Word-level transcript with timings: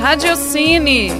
Radiocine. 0.00 1.10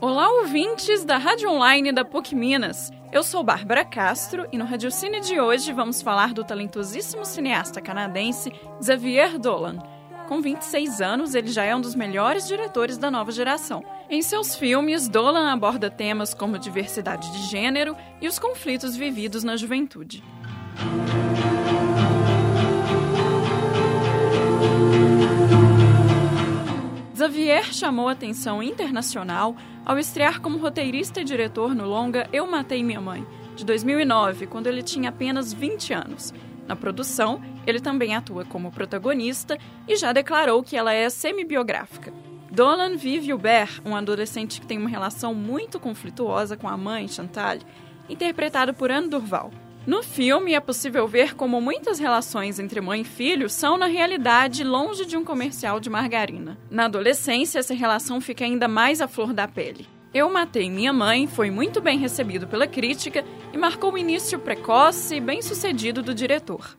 Olá, 0.00 0.30
ouvintes 0.30 1.04
da 1.04 1.18
Rádio 1.18 1.50
Online 1.50 1.90
da 1.90 2.04
PUC 2.04 2.36
Minas. 2.36 2.92
Eu 3.10 3.24
sou 3.24 3.42
Bárbara 3.42 3.84
Castro 3.84 4.46
e 4.52 4.56
no 4.56 4.64
Radiocine 4.64 5.18
de 5.20 5.40
hoje 5.40 5.72
vamos 5.72 6.00
falar 6.00 6.32
do 6.32 6.44
talentosíssimo 6.44 7.24
cineasta 7.24 7.80
canadense 7.80 8.52
Xavier 8.80 9.40
Dolan. 9.40 9.78
Com 10.28 10.40
26 10.40 11.00
anos, 11.00 11.34
ele 11.34 11.48
já 11.48 11.64
é 11.64 11.74
um 11.74 11.80
dos 11.80 11.96
melhores 11.96 12.46
diretores 12.46 12.96
da 12.96 13.10
nova 13.10 13.32
geração. 13.32 13.82
Em 14.10 14.22
seus 14.22 14.56
filmes, 14.56 15.06
Dolan 15.06 15.52
aborda 15.52 15.90
temas 15.90 16.32
como 16.32 16.58
diversidade 16.58 17.30
de 17.30 17.42
gênero 17.42 17.94
e 18.22 18.26
os 18.26 18.38
conflitos 18.38 18.96
vividos 18.96 19.44
na 19.44 19.54
juventude. 19.54 20.24
Xavier 27.28 27.64
chamou 27.74 28.08
atenção 28.08 28.62
internacional 28.62 29.54
ao 29.84 29.98
estrear 29.98 30.40
como 30.40 30.56
roteirista 30.56 31.20
e 31.20 31.24
diretor 31.24 31.74
no 31.74 31.84
longa 31.84 32.26
Eu 32.32 32.46
Matei 32.46 32.82
Minha 32.82 33.02
Mãe, 33.02 33.26
de 33.54 33.66
2009, 33.66 34.46
quando 34.46 34.66
ele 34.66 34.82
tinha 34.82 35.10
apenas 35.10 35.52
20 35.52 35.92
anos. 35.92 36.32
Na 36.66 36.74
produção, 36.74 37.42
ele 37.66 37.80
também 37.80 38.16
atua 38.16 38.46
como 38.46 38.72
protagonista 38.72 39.58
e 39.86 39.94
já 39.96 40.10
declarou 40.10 40.62
que 40.62 40.74
ela 40.74 40.94
é 40.94 41.10
semi-biográfica. 41.10 42.10
Dolan 42.58 42.96
vive 42.96 43.32
Hubert, 43.32 43.80
um 43.84 43.94
adolescente 43.94 44.60
que 44.60 44.66
tem 44.66 44.78
uma 44.78 44.88
relação 44.88 45.32
muito 45.32 45.78
conflituosa 45.78 46.56
com 46.56 46.66
a 46.66 46.76
mãe, 46.76 47.06
Chantal, 47.06 47.58
interpretado 48.08 48.74
por 48.74 48.90
Anne 48.90 49.08
Durval. 49.08 49.52
No 49.86 50.02
filme 50.02 50.54
é 50.54 50.58
possível 50.58 51.06
ver 51.06 51.36
como 51.36 51.60
muitas 51.60 52.00
relações 52.00 52.58
entre 52.58 52.80
mãe 52.80 53.02
e 53.02 53.04
filho 53.04 53.48
são, 53.48 53.78
na 53.78 53.86
realidade, 53.86 54.64
longe 54.64 55.06
de 55.06 55.16
um 55.16 55.24
comercial 55.24 55.78
de 55.78 55.88
margarina. 55.88 56.58
Na 56.68 56.86
adolescência, 56.86 57.60
essa 57.60 57.74
relação 57.74 58.20
fica 58.20 58.44
ainda 58.44 58.66
mais 58.66 59.00
à 59.00 59.06
flor 59.06 59.32
da 59.32 59.46
pele. 59.46 59.86
Eu 60.12 60.28
Matei 60.28 60.68
Minha 60.68 60.92
Mãe 60.92 61.28
foi 61.28 61.52
muito 61.52 61.80
bem 61.80 61.96
recebido 61.96 62.48
pela 62.48 62.66
crítica 62.66 63.24
e 63.52 63.56
marcou 63.56 63.92
o 63.92 63.98
início 63.98 64.36
precoce 64.36 65.14
e 65.14 65.20
bem 65.20 65.40
sucedido 65.42 66.02
do 66.02 66.12
diretor. 66.12 66.76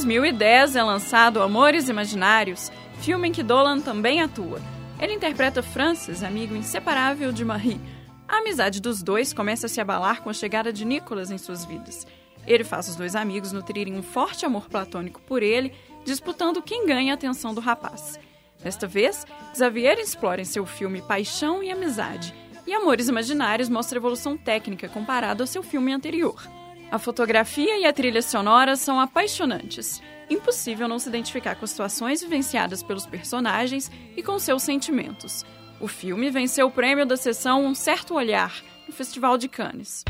2010 0.00 0.76
é 0.76 0.82
lançado 0.82 1.42
Amores 1.42 1.90
Imaginários, 1.90 2.72
filme 3.00 3.28
em 3.28 3.32
que 3.32 3.42
Dolan 3.42 3.80
também 3.80 4.22
atua. 4.22 4.58
Ele 4.98 5.12
interpreta 5.12 5.62
Francis, 5.62 6.22
amigo 6.22 6.56
inseparável 6.56 7.30
de 7.32 7.44
Marie. 7.44 7.78
A 8.26 8.38
amizade 8.38 8.80
dos 8.80 9.02
dois 9.02 9.34
começa 9.34 9.66
a 9.66 9.68
se 9.68 9.78
abalar 9.78 10.22
com 10.22 10.30
a 10.30 10.32
chegada 10.32 10.72
de 10.72 10.86
Nicholas 10.86 11.30
em 11.30 11.36
suas 11.36 11.66
vidas. 11.66 12.06
Ele 12.46 12.64
faz 12.64 12.88
os 12.88 12.96
dois 12.96 13.14
amigos 13.14 13.52
nutrirem 13.52 13.94
um 13.94 14.02
forte 14.02 14.46
amor 14.46 14.70
platônico 14.70 15.20
por 15.20 15.42
ele, 15.42 15.74
disputando 16.02 16.62
quem 16.62 16.86
ganha 16.86 17.12
a 17.12 17.14
atenção 17.14 17.52
do 17.52 17.60
rapaz. 17.60 18.18
Desta 18.64 18.86
vez, 18.86 19.26
Xavier 19.54 19.98
explora 19.98 20.40
em 20.40 20.46
seu 20.46 20.64
filme 20.64 21.02
Paixão 21.02 21.62
e 21.62 21.70
Amizade, 21.70 22.34
e 22.66 22.72
Amores 22.72 23.08
Imaginários 23.08 23.68
mostra 23.68 23.98
evolução 23.98 24.34
técnica 24.34 24.88
comparado 24.88 25.42
ao 25.42 25.46
seu 25.46 25.62
filme 25.62 25.92
anterior. 25.92 26.42
A 26.90 26.98
fotografia 26.98 27.78
e 27.78 27.86
a 27.86 27.92
trilha 27.92 28.22
sonora 28.22 28.76
são 28.76 28.98
apaixonantes 28.98 30.02
impossível 30.30 30.86
não 30.86 30.98
se 30.98 31.08
identificar 31.08 31.56
com 31.56 31.64
as 31.64 31.70
situações 31.70 32.22
vivenciadas 32.22 32.82
pelos 32.82 33.04
personagens 33.04 33.90
e 34.16 34.22
com 34.22 34.38
seus 34.38 34.62
sentimentos. 34.62 35.44
O 35.80 35.88
filme 35.88 36.30
venceu 36.30 36.68
o 36.68 36.70
prêmio 36.70 37.04
da 37.04 37.16
sessão 37.16 37.64
Um 37.64 37.74
Certo 37.74 38.14
Olhar, 38.14 38.62
no 38.86 38.94
Festival 38.94 39.36
de 39.36 39.48
Cannes. 39.48 40.04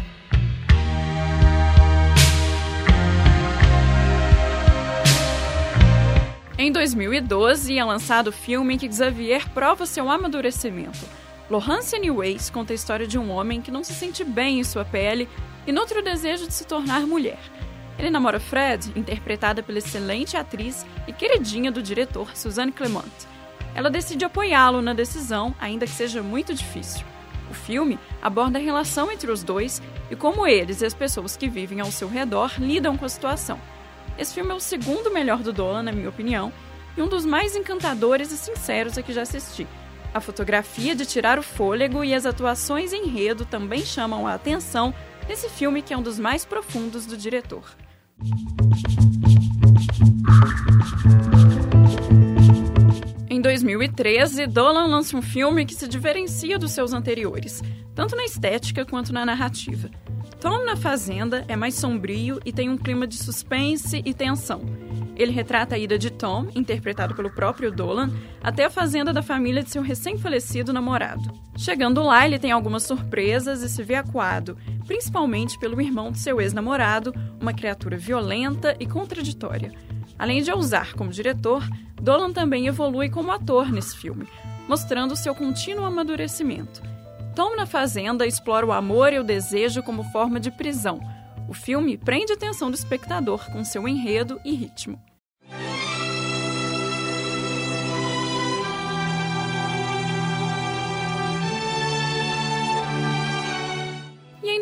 Em 6.59 6.71
2012, 6.71 7.79
é 7.79 7.85
lançado 7.85 8.27
o 8.27 8.33
filme 8.33 8.75
em 8.75 8.79
que 8.79 8.93
Xavier 8.93 9.49
prova 9.55 9.87
seu 9.87 10.11
amadurecimento. 10.11 10.99
Laurence 11.49 11.97
Anyways 11.97 12.51
conta 12.51 12.73
a 12.73 12.77
história 12.77 13.07
de 13.07 13.19
um 13.19 13.31
homem 13.31 13.63
que 13.63 13.71
não 13.71 13.83
se 13.83 13.95
sente 13.95 14.23
bem 14.23 14.61
em 14.61 14.65
sua 14.65 14.85
pele 14.85 15.27
e 15.71 15.73
nutre 15.73 16.01
o 16.01 16.03
desejo 16.03 16.49
de 16.49 16.53
se 16.53 16.67
tornar 16.67 17.07
mulher. 17.07 17.39
Ele 17.97 18.11
namora 18.11 18.41
Fred, 18.41 18.91
interpretada 18.97 19.63
pela 19.63 19.79
excelente 19.79 20.37
atriz 20.37 20.85
e 21.07 21.13
queridinha 21.13 21.71
do 21.71 21.81
diretor 21.81 22.37
Suzanne 22.37 22.73
Clement. 22.73 23.05
Ela 23.73 23.89
decide 23.89 24.25
apoiá-lo 24.25 24.83
na 24.83 24.93
decisão, 24.93 25.55
ainda 25.61 25.87
que 25.87 25.93
seja 25.93 26.25
muito 26.25 26.53
difícil. 26.53 27.07
O 27.49 27.55
filme 27.55 28.01
aborda 28.21 28.59
a 28.59 28.61
relação 28.61 29.13
entre 29.13 29.31
os 29.31 29.45
dois 29.45 29.81
e 30.11 30.17
como 30.17 30.45
eles 30.45 30.81
e 30.81 30.87
as 30.87 30.95
pessoas 30.95 31.37
que 31.37 31.49
vivem 31.49 31.79
ao 31.79 31.93
seu 31.93 32.09
redor 32.09 32.51
lidam 32.59 32.97
com 32.97 33.05
a 33.05 33.09
situação. 33.09 33.61
Esse 34.19 34.35
filme 34.35 34.51
é 34.51 34.55
o 34.55 34.61
segundo 34.61 35.13
melhor 35.13 35.39
do 35.39 35.53
Dolan, 35.53 35.85
na 35.85 35.93
minha 35.93 36.09
opinião, 36.09 36.53
e 36.97 37.01
um 37.01 37.07
dos 37.07 37.25
mais 37.25 37.55
encantadores 37.55 38.33
e 38.33 38.37
sinceros 38.37 38.99
a 38.99 39.03
que 39.03 39.13
já 39.13 39.23
assisti. 39.23 39.69
A 40.13 40.21
fotografia 40.21 40.97
de 40.97 41.07
tirar 41.07 41.39
o 41.39 41.45
fôlego 41.45 42.03
e 42.03 42.13
as 42.13 42.27
atuações 42.27 42.93
em 42.93 43.05
enredo 43.05 43.45
também 43.45 43.85
chamam 43.85 44.27
a 44.27 44.35
atenção 44.35 44.93
nesse 45.31 45.49
filme 45.49 45.81
que 45.81 45.95
é 45.95 45.97
um 45.97 46.03
dos 46.03 46.19
mais 46.19 46.45
profundos 46.45 47.07
do 47.07 47.17
diretor. 47.17 47.63
Em 53.29 53.41
2013, 53.41 54.49
Dolan 54.49 54.87
lança 54.87 55.17
um 55.17 55.23
filme 55.23 55.65
que 55.65 55.73
se 55.73 55.87
diferencia 55.87 56.59
dos 56.59 56.73
seus 56.73 56.93
anteriores, 56.93 57.63
tanto 57.95 58.17
na 58.17 58.25
estética 58.25 58.85
quanto 58.85 59.13
na 59.13 59.25
narrativa. 59.25 59.89
Tom 60.41 60.65
na 60.65 60.75
Fazenda 60.75 61.45
é 61.47 61.55
mais 61.55 61.77
sombrio 61.77 62.41
e 62.45 62.53
tem 62.53 62.69
um 62.69 62.77
clima 62.77 63.07
de 63.07 63.17
suspense 63.17 64.03
e 64.05 64.13
tensão. 64.13 64.63
Ele 65.21 65.33
retrata 65.33 65.75
a 65.75 65.79
ida 65.79 65.99
de 65.99 66.11
Tom, 66.11 66.49
interpretado 66.57 67.15
pelo 67.15 67.31
próprio 67.31 67.71
Dolan, 67.71 68.11
até 68.43 68.65
a 68.65 68.71
fazenda 68.71 69.13
da 69.13 69.21
família 69.21 69.63
de 69.63 69.69
seu 69.69 69.83
recém-falecido 69.83 70.73
namorado. 70.73 71.31
Chegando 71.59 72.03
lá, 72.03 72.25
ele 72.25 72.39
tem 72.39 72.51
algumas 72.51 72.85
surpresas 72.85 73.61
e 73.61 73.69
se 73.69 73.83
vê 73.83 73.97
acuado, 73.97 74.57
principalmente 74.91 75.57
pelo 75.57 75.81
irmão 75.81 76.11
de 76.11 76.19
seu 76.19 76.41
ex-namorado, 76.41 77.15
uma 77.41 77.53
criatura 77.53 77.97
violenta 77.97 78.75
e 78.81 78.85
contraditória. 78.85 79.71
Além 80.19 80.43
de 80.43 80.51
ousar 80.51 80.97
como 80.97 81.13
diretor, 81.13 81.63
Dolan 81.95 82.33
também 82.33 82.67
evolui 82.67 83.09
como 83.09 83.31
ator 83.31 83.71
nesse 83.71 83.97
filme, 83.97 84.27
mostrando 84.67 85.15
seu 85.15 85.33
contínuo 85.33 85.85
amadurecimento. 85.85 86.83
Tom 87.37 87.55
na 87.55 87.67
Fazenda 87.67 88.27
explora 88.27 88.67
o 88.67 88.73
amor 88.73 89.13
e 89.13 89.21
o 89.21 89.25
desejo 89.25 89.81
como 89.81 90.03
forma 90.11 90.41
de 90.41 90.51
prisão. 90.51 90.99
O 91.49 91.55
filme 91.55 91.97
prende 91.97 92.33
a 92.33 92.35
atenção 92.35 92.69
do 92.69 92.75
espectador 92.75 93.49
com 93.53 93.65
seu 93.65 93.87
enredo 93.87 94.41
e 94.45 94.53
ritmo. 94.57 95.01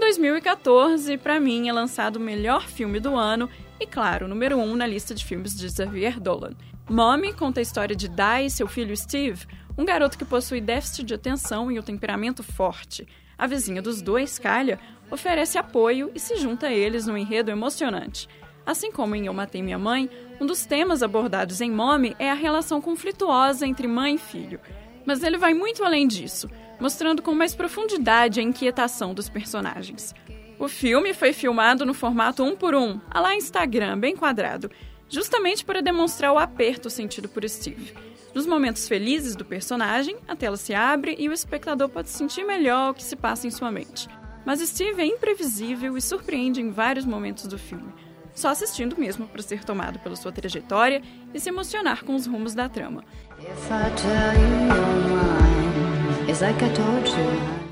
2014, 0.08 1.18
para 1.18 1.38
mim, 1.38 1.68
é 1.68 1.72
lançado 1.72 2.16
o 2.16 2.20
melhor 2.20 2.66
filme 2.66 2.98
do 2.98 3.14
ano 3.14 3.46
e, 3.78 3.86
claro, 3.86 4.26
número 4.26 4.56
um 4.56 4.74
na 4.74 4.86
lista 4.86 5.14
de 5.14 5.22
filmes 5.22 5.54
de 5.54 5.70
Xavier 5.70 6.18
Dolan. 6.18 6.52
Mommy 6.88 7.34
conta 7.34 7.60
a 7.60 7.62
história 7.62 7.94
de 7.94 8.08
Dai 8.08 8.46
e 8.46 8.50
seu 8.50 8.66
filho 8.66 8.96
Steve, 8.96 9.46
um 9.76 9.84
garoto 9.84 10.16
que 10.16 10.24
possui 10.24 10.62
déficit 10.62 11.04
de 11.04 11.12
atenção 11.12 11.70
e 11.70 11.78
um 11.78 11.82
temperamento 11.82 12.42
forte. 12.42 13.06
A 13.36 13.46
vizinha 13.46 13.82
dos 13.82 14.00
dois, 14.00 14.38
Calha, 14.38 14.80
oferece 15.10 15.58
apoio 15.58 16.10
e 16.14 16.18
se 16.18 16.36
junta 16.36 16.68
a 16.68 16.72
eles 16.72 17.06
num 17.06 17.18
enredo 17.18 17.50
emocionante. 17.50 18.26
Assim 18.64 18.90
como 18.90 19.14
em 19.14 19.26
Eu 19.26 19.34
Matei 19.34 19.60
Minha 19.60 19.78
Mãe, 19.78 20.08
um 20.40 20.46
dos 20.46 20.64
temas 20.64 21.02
abordados 21.02 21.60
em 21.60 21.70
Mommy 21.70 22.16
é 22.18 22.30
a 22.30 22.34
relação 22.34 22.80
conflituosa 22.80 23.66
entre 23.66 23.86
mãe 23.86 24.14
e 24.14 24.18
filho. 24.18 24.58
Mas 25.08 25.24
ele 25.24 25.38
vai 25.38 25.54
muito 25.54 25.82
além 25.82 26.06
disso 26.06 26.48
mostrando 26.78 27.22
com 27.22 27.34
mais 27.34 27.54
profundidade 27.54 28.40
a 28.40 28.42
inquietação 28.42 29.12
dos 29.12 29.28
personagens. 29.28 30.14
O 30.58 30.68
filme 30.68 31.14
foi 31.14 31.32
filmado 31.32 31.86
no 31.86 31.94
formato 31.94 32.42
um 32.42 32.54
por 32.54 32.74
um, 32.74 33.00
a 33.10 33.20
lá 33.20 33.34
Instagram, 33.34 33.98
bem 33.98 34.16
quadrado, 34.16 34.70
justamente 35.08 35.64
para 35.64 35.82
demonstrar 35.82 36.32
o 36.32 36.38
aperto 36.38 36.90
sentido 36.90 37.28
por 37.28 37.48
Steve. 37.48 37.94
Nos 38.34 38.46
momentos 38.46 38.86
felizes 38.86 39.34
do 39.34 39.44
personagem, 39.44 40.16
a 40.28 40.36
tela 40.36 40.56
se 40.56 40.74
abre 40.74 41.16
e 41.18 41.28
o 41.28 41.32
espectador 41.32 41.88
pode 41.88 42.10
sentir 42.10 42.44
melhor 42.44 42.90
o 42.90 42.94
que 42.94 43.02
se 43.02 43.16
passa 43.16 43.46
em 43.46 43.50
sua 43.50 43.70
mente. 43.70 44.08
Mas 44.44 44.60
Steve 44.60 45.00
é 45.00 45.06
imprevisível 45.06 45.96
e 45.96 46.02
surpreende 46.02 46.60
em 46.60 46.70
vários 46.70 47.04
momentos 47.04 47.46
do 47.46 47.58
filme, 47.58 47.92
só 48.38 48.50
assistindo 48.50 48.96
mesmo 48.96 49.26
para 49.26 49.42
ser 49.42 49.64
tomado 49.64 49.98
pela 49.98 50.14
sua 50.14 50.30
trajetória 50.30 51.02
e 51.34 51.40
se 51.40 51.48
emocionar 51.48 52.04
com 52.04 52.14
os 52.14 52.26
rumos 52.26 52.54
da 52.54 52.68
trama. 52.68 53.04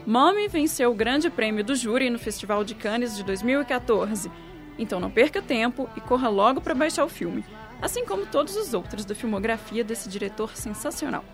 Mommy 0.05 0.49
venceu 0.49 0.91
o 0.91 0.95
grande 0.95 1.31
prêmio 1.31 1.65
do 1.65 1.75
júri 1.77 2.11
no 2.11 2.19
Festival 2.19 2.65
de 2.65 2.75
Cannes 2.75 3.17
de 3.17 3.23
2014. 3.23 4.31
Então 4.79 4.99
não 4.99 5.11
perca 5.11 5.41
tempo 5.41 5.89
e 5.97 6.01
corra 6.01 6.29
logo 6.29 6.61
para 6.61 6.75
baixar 6.75 7.05
o 7.05 7.09
filme. 7.09 7.45
assim 7.81 8.05
como 8.07 8.25
todos 8.25 8.57
os 8.57 8.73
outros 8.73 9.05
da 9.05 9.15
filmografia 9.15 9.85
desse 9.85 10.09
diretor 10.09 10.57
sensacional. 10.57 11.25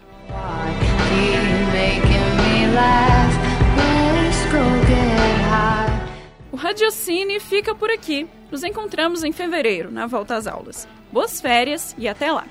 Radiocine 6.63 7.41
fica 7.41 7.75
por 7.75 7.91
aqui. 7.91 8.25
Nos 8.49 8.63
encontramos 8.63 9.25
em 9.25 9.33
fevereiro, 9.33 9.91
na 9.91 10.07
volta 10.07 10.37
às 10.37 10.47
aulas. 10.47 10.87
Boas 11.11 11.41
férias 11.41 11.93
e 11.99 12.07
até 12.07 12.31
lá! 12.31 12.47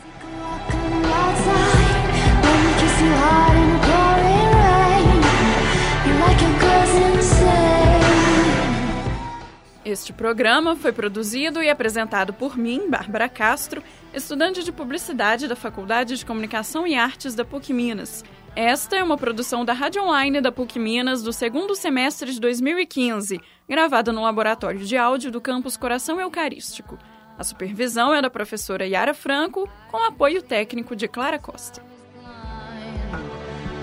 Este 9.86 10.12
programa 10.12 10.75
foi 10.75 10.92
produzido 10.92 11.63
e 11.63 11.69
apresentado 11.69 12.34
por 12.34 12.58
mim, 12.58 12.90
Bárbara 12.90 13.30
Castro, 13.30 13.81
estudante 14.13 14.62
de 14.62 14.74
publicidade 14.74 15.48
da 15.48 15.56
Faculdade 15.56 16.18
de 16.18 16.25
Comunicação 16.25 16.86
e 16.86 16.96
Artes 16.96 17.34
da 17.34 17.46
PUC 17.46 17.72
Minas. 17.72 18.25
Esta 18.56 18.98
é 18.98 19.03
uma 19.03 19.18
produção 19.18 19.63
da 19.63 19.71
Rádio 19.71 20.03
Online 20.03 20.42
da 20.42 20.51
PUC 20.51 20.77
Minas 20.77 21.24
do 21.24 21.31
segundo 21.31 21.74
semestre 21.74 22.33
de 22.33 22.39
2015, 22.39 23.39
gravada 23.68 24.12
no 24.12 24.24
Laboratório 24.24 24.80
de 24.86 24.98
Áudio 24.98 25.31
do 25.31 25.39
campus 25.39 25.77
Coração 25.77 26.19
Eucarístico. 26.19 26.98
A 27.38 27.45
supervisão 27.45 28.13
é 28.13 28.21
da 28.21 28.30
professora 28.30 28.86
Yara 28.86 29.13
Franco, 29.13 29.69
com 29.89 30.03
apoio 30.03 30.44
técnico 30.44 30.98
de 30.98 31.07
Clara 31.07 31.39
Costa. 31.39 31.81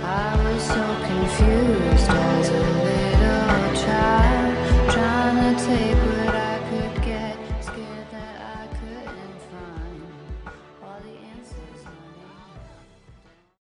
I 0.00 0.36
was 0.44 0.62
so 0.62 0.74
confused 1.06 2.38